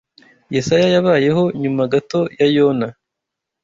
[0.55, 2.87] Yesaya yabayeho nyuma gato ya Yona